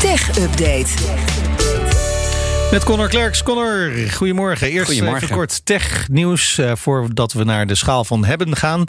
[0.00, 0.86] Tech Update.
[2.70, 3.42] Met Connor Klerks.
[3.42, 4.68] Connor, goedemorgen.
[4.68, 5.22] Eerst Goedemorgen.
[5.22, 8.84] even kort tech-nieuws uh, voordat we naar de schaal van hebben gaan.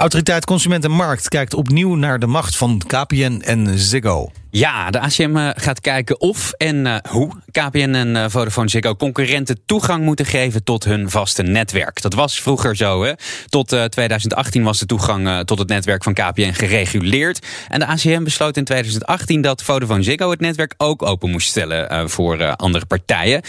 [0.00, 4.30] Autoriteit Consument en Markt kijkt opnieuw naar de macht van KPN en Ziggo.
[4.52, 8.96] Ja, de ACM uh, gaat kijken of en uh, hoe KPN en uh, Vodafone Ziggo
[8.96, 12.02] concurrenten toegang moeten geven tot hun vaste netwerk.
[12.02, 13.04] Dat was vroeger zo.
[13.04, 13.12] Hè?
[13.48, 17.46] Tot 2018 was de toegang tot het netwerk van KPN gereguleerd.
[17.68, 22.10] En de ACM besloot in 2018 dat Vodafone Ziggo het netwerk ook open moest stellen
[22.10, 23.42] voor andere partijen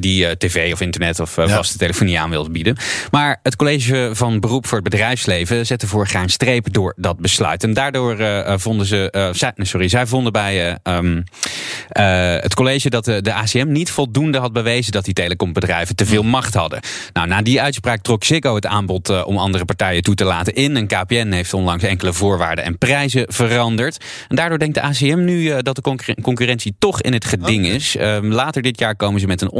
[0.00, 2.76] die tv of internet of vaste telefonie aan wilden bieden.
[3.10, 7.18] Maar het college van beroep voor het bedrijfsleven zette vorig jaar een streep door dat
[7.18, 7.62] besluit.
[7.62, 8.16] En daardoor
[8.60, 11.22] vonden ze, zij, sorry, zij vonden bij um, uh,
[12.40, 16.22] het college dat de, de, ACM niet voldoende had bewezen dat die telecombedrijven te veel
[16.22, 16.80] macht hadden.
[17.12, 20.76] Nou, na die uitspraak trok Ziggo het aanbod om andere partijen toe te laten in.
[20.76, 24.04] En KPN heeft onlangs enkele voorwaarden en prijzen veranderd.
[24.28, 27.74] En daardoor denkt de ACM nu dat de concurren concurrentie toch in het geding okay.
[27.76, 27.96] is.
[28.00, 29.50] Um, later dit jaar komen ze met een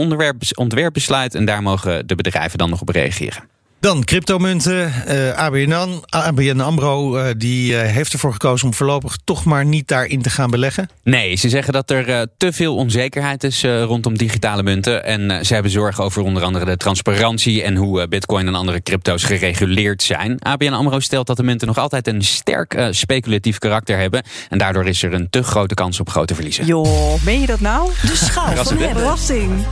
[0.55, 3.54] ontwerpbesluit en daar mogen de bedrijven dan nog op reageren.
[3.85, 4.93] Dan cryptomunten.
[5.09, 9.89] Uh, ABN, ABN AMRO uh, die uh, heeft ervoor gekozen om voorlopig toch maar niet
[9.89, 10.89] daarin te gaan beleggen.
[11.03, 15.05] Nee, ze zeggen dat er te veel onzekerheid is rondom digitale munten.
[15.05, 19.25] En ze hebben zorgen over onder andere de transparantie en hoe bitcoin en andere crypto's
[19.25, 20.39] gereguleerd zijn.
[20.39, 24.23] ABN AMRO stelt dat de munten nog altijd een sterk speculatief karakter hebben.
[24.49, 26.67] En daardoor is er een te grote kans op grote verliezen.
[26.67, 27.91] Joh, meen je dat nou?
[28.03, 28.97] De schaal van hebben.
[28.97, 29.67] Verrassing.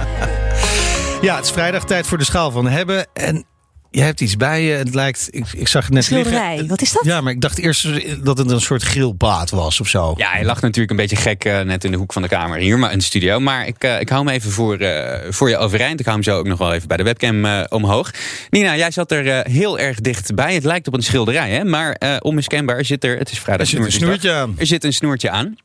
[1.23, 3.07] Ja, het is vrijdag tijd voor de schaal van hebben.
[3.13, 3.45] En
[3.93, 4.73] je hebt iets bij je.
[4.73, 6.69] Het lijkt, ik, ik zag het net Schilderij, liggen.
[6.69, 7.05] wat is dat?
[7.05, 7.89] Ja, maar ik dacht eerst
[8.25, 10.15] dat het een soort grillpaad was of zo.
[10.17, 12.59] Ja, hij lag natuurlijk een beetje gek uh, net in de hoek van de kamer
[12.59, 13.41] hier, maar in de studio.
[13.41, 16.01] Maar ik, uh, ik hou hem even voor, uh, voor je overeind.
[16.01, 18.11] Ik hou hem zo ook nog wel even bij de webcam omhoog.
[18.51, 20.55] Nina, jij zat er heel erg dichtbij.
[20.55, 21.65] Het lijkt op een schilderij, hè?
[21.65, 23.67] Maar onmiskenbaar zit er, het is vrijdag.
[23.67, 24.55] Er zit een snoertje aan.
[24.59, 25.57] Er zit een snoertje aan.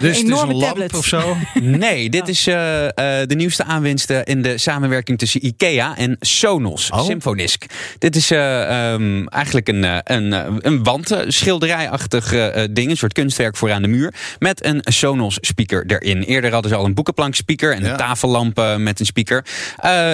[0.00, 0.94] Dus een het is een lamp tablet.
[0.94, 1.36] of zo?
[1.60, 2.88] Nee, dit is uh, uh,
[3.26, 7.04] de nieuwste aanwinst in de samenwerking tussen IKEA en Sonos, oh.
[7.04, 7.64] Symfonisk.
[7.98, 10.32] Dit is uh, um, eigenlijk een, een,
[10.66, 12.28] een wandschilderijachtig
[12.70, 16.22] ding, een soort kunstwerk voor aan de muur, met een Sonos speaker erin.
[16.22, 19.44] Eerder hadden ze al een boekenplank speaker en een tafellamp met een speaker.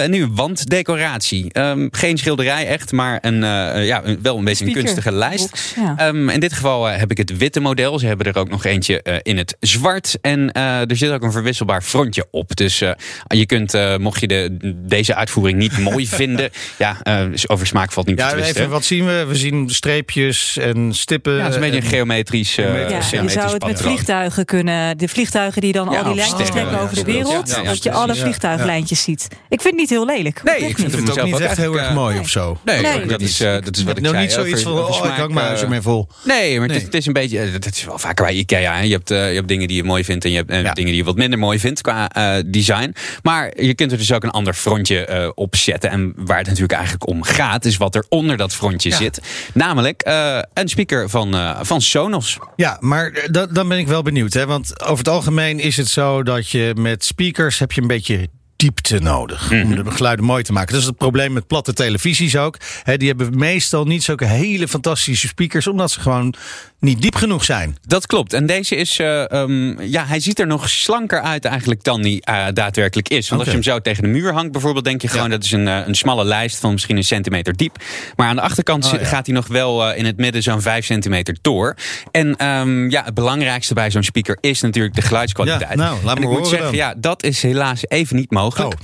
[0.07, 1.59] nu een wanddecoratie.
[1.59, 3.39] Um, geen schilderij echt, maar een,
[3.85, 5.49] ja, een- wel een beetje een kunstige lijst.
[5.49, 6.07] Box, ja.
[6.07, 7.99] Um, in dit geval eh, heb ik het witte model.
[7.99, 10.17] Ze hebben er ook nog eentje eh, in het zwart.
[10.21, 12.55] En eh, er zit ook een verwisselbaar frontje op.
[12.55, 12.91] Dus eh,
[13.27, 16.49] je kunt, eh, mocht je de, deze uitvoering niet mooi vinden...
[16.77, 18.55] ja, eh, over smaak valt niet te Ja, twisten.
[18.55, 19.25] even, wat zien we?
[19.27, 21.33] We zien streepjes en stippen.
[21.33, 23.65] Ja, het is een beetje een en- geometrisch, eh, Ja, Ja, geometrisch je zou het
[23.65, 24.97] met vliegtuigen kunnen.
[24.97, 27.49] De vliegtuigen die dan Ja, al die of lijntjes trekken ja, over de wereld.
[27.49, 29.27] Ja, ja, dat je alle ja, vliegtuiglijntjes ziet.
[29.49, 30.41] Ik vind het niet heel lelijk.
[30.43, 32.57] Nee, ik vind het ook niet echt heel erg mooi of zo.
[32.65, 34.25] Nee, dat, is, eh, dat is wat ik Nou, zei.
[34.25, 36.07] niet zoiets van, oh, ik hang mijn huis ermee vol.
[36.23, 36.67] Nee, maar.
[36.67, 37.51] Het, is, het is een beetje.
[37.51, 38.73] Dat is wel vaker bij IKEA.
[38.75, 38.81] Hè.
[38.81, 40.73] Je, hebt, je hebt dingen die je mooi vindt en je hebt Ja.
[40.73, 42.95] dingen die je wat minder mooi vindt qua eh, design.
[43.23, 45.89] Maar je kunt er dus ook een ander frontje eh, op zetten.
[45.89, 48.95] En waar het natuurlijk eigenlijk om gaat, is wat er onder dat frontje Ja.
[48.95, 49.21] zit.
[49.53, 52.37] Namelijk eh, een speaker van, van Sonos.
[52.55, 54.33] Ja, maar da- dan ben ik wel benieuwd.
[54.33, 54.45] Hè?
[54.45, 58.27] Want over het algemeen is het zo dat je met speakers heb je een beetje
[58.55, 59.61] diepte nodig Mhm.
[59.61, 60.71] om de geluiden mooi te maken.
[60.73, 62.57] Dat is het probleem met platte televisies ook.
[62.83, 66.33] Hè, die hebben meestal niet zulke hele fantastische speakers, omdat ze gewoon
[66.81, 67.77] niet diep genoeg zijn.
[67.87, 68.33] Dat klopt.
[68.33, 72.21] En deze is, eh, ehm, ja, hij ziet er nog slanker uit eigenlijk dan die
[72.25, 73.29] eh, daadwerkelijk is.
[73.29, 75.31] Want als je hem zo tegen de muur hangt bijvoorbeeld, denk je gewoon Ja.
[75.31, 77.75] dat is een, eh, een smalle lijst van misschien een centimeter diep.
[78.15, 79.05] Maar aan de achterkant Oh, ja.
[79.05, 81.75] gaat hij nog wel in het midden zo'n 5 centimeter door.
[82.11, 85.69] En ehm, ja, het belangrijkste bij zo'n speaker is natuurlijk de geluidskwaliteit.
[85.69, 86.75] Ja, nou, laat en me ik moet zeggen, dan.
[86.75, 88.73] ja, dat is helaas even niet mogelijk.
[88.73, 88.79] Oh,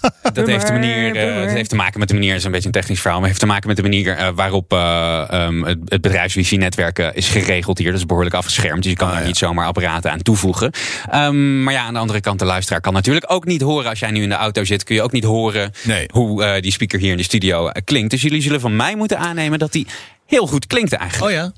[0.33, 2.51] Dat heeft, de manier, eh, dat heeft te maken met de manier, het is een
[2.51, 5.61] beetje een technisch verhaal, maar heeft te maken met de manier eh, waarop eh, ehm,
[5.63, 7.91] het, het bedrijfswifi-netwerk is geregeld hier.
[7.91, 9.27] Dat is behoorlijk afgeschermd, dus je kan Ah, daar ja.
[9.27, 10.71] niet zomaar apparaten aan toevoegen.
[11.09, 13.89] Ehm, maar ja, aan de andere kant, de luisteraar kan natuurlijk ook niet horen.
[13.89, 16.05] Als jij nu in de auto zit, kun je ook niet horen Nee.
[16.11, 18.11] hoe eh, die speaker hier in de studio klinkt.
[18.11, 19.87] Dus jullie zullen van mij moeten aannemen dat die
[20.27, 21.31] heel goed klinkt eigenlijk.
[21.31, 21.51] oh ja.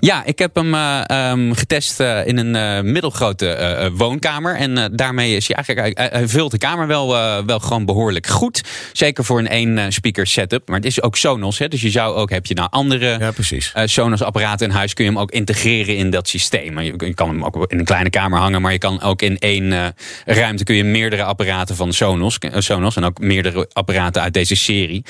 [0.00, 4.56] Ja, ik heb hem eh, ehm, getest eh, in een eh, middelgrote woonkamer.
[4.56, 7.08] En daarmee is hij eigenlijk, hij, hij vult de kamer wel,
[7.46, 8.62] wel gewoon behoorlijk goed.
[8.92, 10.68] Zeker voor een één speaker setup.
[10.68, 13.30] Maar het is ook Sonos, hè, dus je zou ook, heb je nou andere Ja,
[13.30, 13.72] precies.
[13.84, 16.80] Sonos apparaten in huis, kun je hem ook integreren in dat systeem.
[16.80, 19.38] Je, je kan hem ook in een kleine kamer hangen, maar je kan ook in
[19.38, 19.94] één
[20.24, 25.04] ruimte kun je meerdere apparaten van Sonos, Sonos en ook meerdere apparaten uit deze serie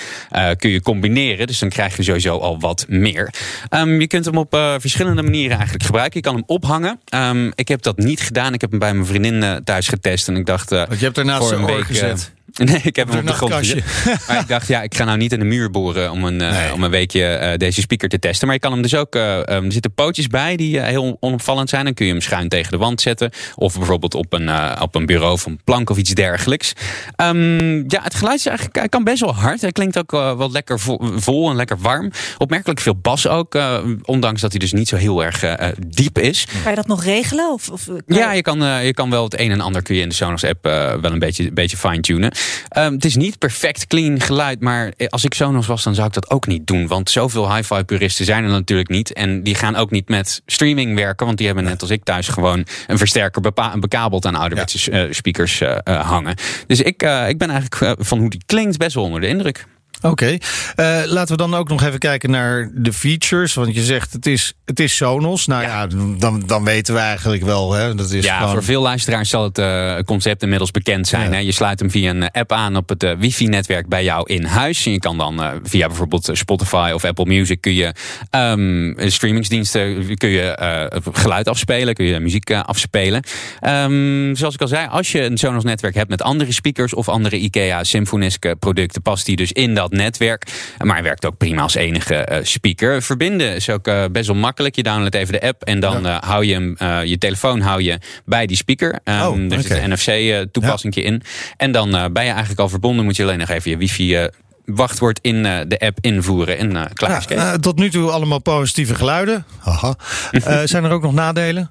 [0.56, 1.46] kun je combineren.
[1.46, 3.34] Dus dan krijg je sowieso al wat meer.
[3.68, 6.20] Ehm, je kunt hem op eh, verschillende manieren eigenlijk gebruiken.
[6.20, 7.00] Je kan hem ophangen.
[7.08, 8.54] Ehm, ik heb dat niet gedaan.
[8.54, 10.72] Ik heb hem bij mijn vriendin eh, thuis getest en ik dacht.
[10.72, 12.32] eh, Want je hebt er naast voor een week, gezet.
[12.70, 13.84] Nee, ik heb hem op de grond gezet.
[14.28, 16.50] Maar ik dacht, ja, ik ga nou niet in de muur boren om een, eh,
[16.50, 16.72] Nee.
[16.72, 18.46] om een weekje eh, deze speaker te testen.
[18.46, 21.68] Maar je kan hem dus ook, eh, ehm, er zitten pootjes bij die heel onopvallend
[21.68, 21.84] zijn.
[21.84, 23.30] Dan kun je hem schuin tegen de wand zetten.
[23.54, 26.72] Of bijvoorbeeld op een, eh, op een bureau of een plank of iets dergelijks.
[27.16, 29.60] Ehm, ja, het geluid is eigenlijk, hij kan best wel hard.
[29.60, 32.10] Hij klinkt ook wel lekker vo- vol en lekker warm.
[32.38, 35.44] Opmerkelijk veel bas ook, eh, ondanks dat hij dus niet zo heel erg
[35.86, 36.46] diep is.
[36.62, 37.52] Kan je dat nog regelen?
[37.52, 39.94] Of, of, kan Ja, je kan, eh, je kan wel het een en ander kun
[39.94, 42.32] je in de Sonos app eh, wel een beetje, een beetje fine-tunen.
[42.68, 46.12] Ehm, het is niet perfect clean geluid, maar als ik Sonos was, dan zou ik
[46.12, 46.86] dat ook niet doen.
[46.86, 49.12] Want zoveel hi-fi puristen zijn er natuurlijk niet.
[49.12, 52.28] En die gaan ook niet met streaming werken, want die hebben net als ik thuis
[52.28, 53.42] gewoon een versterker
[53.78, 56.34] bekabeld aan ouderwetse eh, speakers eh, eh, hangen.
[56.66, 59.66] Dus ik, ik ben eigenlijk van hoe die klinkt best wel onder de indruk.
[60.00, 60.38] Oké,
[60.74, 63.54] Eh, laten we dan ook nog even kijken naar de features.
[63.54, 65.46] Want je zegt het is, het is Sonos.
[65.46, 65.86] Nou ja,
[66.18, 67.72] dan, dan weten we eigenlijk wel.
[67.72, 68.52] Hè, dat is ja, gewoon...
[68.52, 71.30] voor veel luisteraars zal het eh, concept inmiddels bekend zijn.
[71.30, 71.30] Ja.
[71.30, 71.38] Hè?
[71.38, 74.86] Je sluit hem via een app aan op het eh, wifi-netwerk bij jou in huis.
[74.86, 77.92] En je kan dan via bijvoorbeeld Spotify of Apple Music kun je
[78.30, 83.22] ehm, streamingsdiensten kun je geluid afspelen, kun je muziek afspelen.
[83.60, 87.08] Ehm, zoals ik al zei, als je een Sonos netwerk hebt met andere speakers of
[87.08, 90.46] andere IKEA Symfonisk producten, past die dus in dat netwerk.
[90.78, 93.02] Maar hij werkt ook prima als enige eh, speaker.
[93.02, 94.76] Verbinden is ook eh, best wel makkelijk.
[94.76, 96.76] Je downloadt even de app en dan eh, hou je hem,
[97.06, 98.98] je telefoon hou je bij die speaker.
[99.04, 101.22] Ehm, Oh, er zit een NFC-toepassing in.
[101.56, 103.04] En dan ben je eigenlijk al verbonden.
[103.04, 104.28] Moet je alleen nog even je wifi
[104.64, 106.58] wachtwoord in de app invoeren.
[106.58, 109.44] En klaar is Ja, tot nu toe allemaal positieve geluiden.
[109.58, 109.94] Haha.
[110.66, 111.70] Zijn er ook nog nadelen?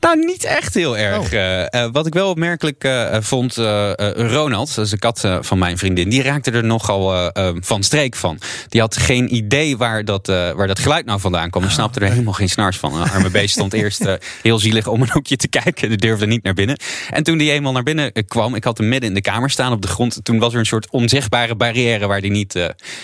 [0.00, 1.18] Nou, niet echt heel erg.
[1.18, 1.32] Oh.
[1.32, 5.58] Eh, eh, wat ik wel opmerkelijk eh, vond, eh, Ronald, dat is de kat van
[5.58, 7.30] mijn vriendin, die raakte er nogal
[7.60, 8.38] van streek van.
[8.68, 11.62] Die had geen idee waar dat, waar dat geluid nou vandaan kwam.
[11.62, 12.94] Die snapte er helemaal geen snars van.
[12.94, 14.04] Een arme beest stond eerst
[14.42, 15.88] heel zielig om een hoekje te kijken.
[15.88, 16.76] Die durfde niet naar binnen.
[17.10, 19.72] En toen die eenmaal naar binnen kwam, ik had hem midden in de kamer staan
[19.72, 20.18] op de grond.
[20.22, 22.58] Toen was er een soort onzichtbare barrière waar die niet,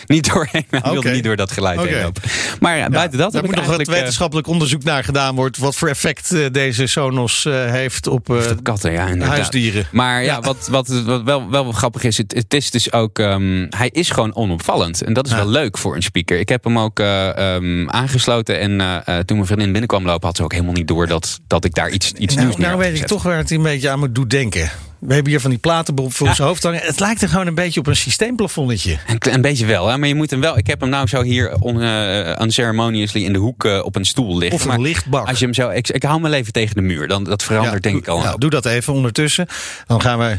[0.07, 0.67] niet doorheen.
[0.71, 2.23] Hij wilde niet door dat geluid heen lopen.
[2.61, 5.61] Maar ja, buiten dat Daar heb moet ik nog wetenschappelijk onderzoek naar gedaan worden.
[5.61, 9.29] Wat voor effect deze Sonos eh, heeft op eh, katten, ja, inderdaad.
[9.37, 9.87] huisdieren.
[9.93, 13.67] Maar ja, wat, wat, wat wel, wel grappig is, het, het is dus ook, ehm,
[13.71, 15.03] hij is gewoon onopvallend.
[15.03, 15.39] En dat is Ja.
[15.39, 16.39] wel leuk voor een speaker.
[16.39, 20.43] Ik heb hem ook eh, ehm, aangesloten en toen mijn vriendin binnenkwam lopen, had ze
[20.43, 22.99] ook helemaal niet door dat, dat ik daar iets, iets Nou, nieuws nou had weet
[23.01, 24.71] ik toch waar het een beetje aan moet doen denken.
[24.99, 26.81] We hebben hier van die platen voor zijn hoofd hangen.
[26.83, 28.99] Het lijkt er gewoon een beetje op een systeemplafonnetje.
[29.19, 29.99] Een, beetje wel, hè?
[29.99, 30.59] maar je moet hem wel.
[30.59, 34.05] Ik heb hem nou zo hier on, eh, unceremoniously in de hoek eh, op een
[34.05, 34.59] stoel liggen.
[34.59, 35.29] Of een maar lichtbak.
[35.29, 37.09] Als je hem zo, ik, ik hou mijn leven tegen de muur.
[37.09, 38.19] Dan, dat verandert denk ik al.
[38.19, 39.47] Nou, doe dat even ondertussen.
[39.87, 40.39] Dan gaan we...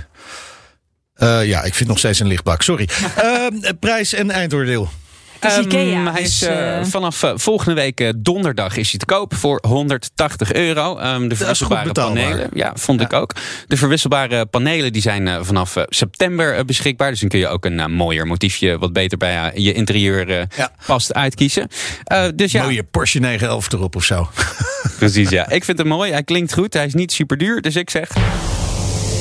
[1.18, 2.62] Eh, ja, ik vind nog steeds een lichtbak.
[2.62, 2.88] Sorry.
[3.18, 4.90] Eh, prijs en eindoordeel.
[5.40, 8.90] Het is Ehm, Ikea, hij is dus, eh, eh, vanaf eh, volgende week donderdag is
[8.90, 10.98] hij te koop voor 180 euro.
[10.98, 12.50] Ehm, de verwisselbare panelen.
[12.54, 13.36] Ja, vond ik ook.
[13.68, 17.10] De verwisselbare panelen die zijn vanaf september beschikbaar.
[17.10, 20.72] Dus dan kun je ook een mooier motiefje wat beter bij je interieur Ja.
[20.86, 21.68] past uitkiezen.
[22.04, 24.30] Eh, dus ja, Mooie Porsche 911 erop of zo.
[25.00, 25.30] precies.
[25.30, 25.50] Ja.
[25.50, 26.12] Ik vind hem mooi.
[26.12, 26.74] Hij klinkt goed.
[26.74, 27.62] Hij is niet super duur.
[27.62, 28.10] Dus ik zeg.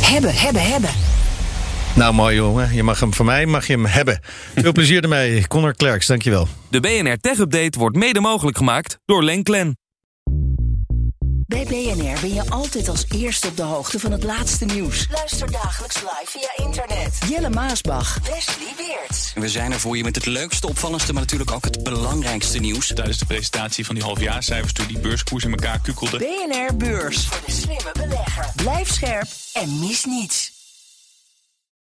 [0.00, 0.90] Hebben, hebben, hebben.
[1.96, 2.74] Nou, mooi jongen.
[2.74, 4.20] Je mag hem van mij mag je hem hebben.
[4.54, 5.46] Veel plezier ermee.
[5.46, 6.48] Connor Klerks, dankjewel.
[6.68, 9.76] De BNR Tech Update wordt mede mogelijk gemaakt door Lenklen.
[11.46, 15.06] Bij BNR ben je altijd als eerste op de hoogte van het laatste nieuws.
[15.10, 17.18] Luister dagelijks live via internet.
[17.28, 18.18] Jelle Maasbach.
[18.18, 19.32] Wesley Weert.
[19.34, 22.86] We zijn er voor je met het leukste, opvallendste, maar natuurlijk ook het belangrijkste nieuws.
[22.94, 26.18] Tijdens de presentatie van die halfjaarcijfers toen die beurskoers in elkaar kukkelde.
[26.18, 27.26] BNR Beurs.
[27.26, 28.52] Voor de slimme belegger.
[28.56, 30.55] Blijf scherp en mis niets.